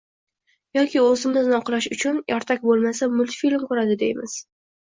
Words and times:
Yoki 0.77 1.01
o`zimizni 1.07 1.53
oqlash 1.59 1.89
uchun 1.97 2.17
Ertak 2.39 2.67
bo`lmasa, 2.71 3.11
multfilm 3.21 3.67
ko`radi, 3.71 4.03
deymiz 4.05 4.41